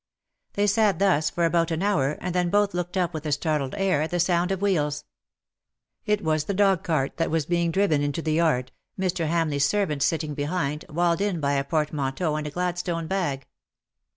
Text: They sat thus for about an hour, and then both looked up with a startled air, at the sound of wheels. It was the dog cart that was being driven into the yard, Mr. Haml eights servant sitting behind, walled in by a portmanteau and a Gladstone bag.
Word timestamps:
They 0.53 0.65
sat 0.65 0.97
thus 0.97 1.29
for 1.29 1.45
about 1.45 1.69
an 1.69 1.83
hour, 1.83 2.13
and 2.19 2.33
then 2.33 2.49
both 2.49 2.73
looked 2.73 2.97
up 2.97 3.13
with 3.13 3.23
a 3.27 3.31
startled 3.31 3.75
air, 3.75 4.01
at 4.01 4.09
the 4.09 4.19
sound 4.19 4.51
of 4.51 4.59
wheels. 4.59 5.05
It 6.07 6.23
was 6.23 6.45
the 6.45 6.55
dog 6.55 6.83
cart 6.83 7.17
that 7.17 7.29
was 7.29 7.45
being 7.45 7.69
driven 7.69 8.01
into 8.01 8.23
the 8.23 8.33
yard, 8.33 8.71
Mr. 8.99 9.27
Haml 9.29 9.53
eights 9.53 9.65
servant 9.65 10.01
sitting 10.01 10.33
behind, 10.33 10.85
walled 10.89 11.21
in 11.21 11.39
by 11.39 11.53
a 11.53 11.63
portmanteau 11.63 12.35
and 12.35 12.47
a 12.47 12.49
Gladstone 12.49 13.05
bag. 13.05 13.45